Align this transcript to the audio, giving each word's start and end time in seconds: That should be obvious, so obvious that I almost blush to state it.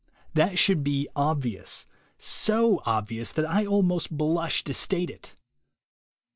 That 0.33 0.57
should 0.57 0.83
be 0.83 1.07
obvious, 1.15 1.85
so 2.17 2.81
obvious 2.87 3.31
that 3.33 3.45
I 3.47 3.67
almost 3.67 4.09
blush 4.09 4.63
to 4.63 4.73
state 4.73 5.11
it. 5.11 5.35